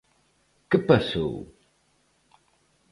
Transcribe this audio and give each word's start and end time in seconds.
¿Que 0.69 0.77
pasou? 0.89 1.35